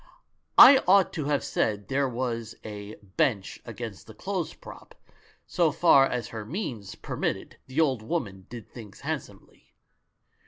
I 0.57 0.79
ought 0.87 1.13
to 1.13 1.25
have 1.25 1.43
said 1.43 1.87
there 1.87 2.09
was 2.09 2.55
a 2.65 2.95
bench 2.95 3.61
against 3.65 4.07
the 4.07 4.15
clothes 4.15 4.55
prop; 4.55 4.95
so 5.45 5.71
far 5.71 6.07
as 6.07 6.29
her 6.29 6.43
means 6.43 6.95
per 6.95 7.15
mitted, 7.15 7.57
the 7.67 7.81
old 7.81 8.01
woman 8.01 8.47
did 8.49 8.67
things 8.67 9.01
handso 9.01 9.37
iiely. 9.39 9.65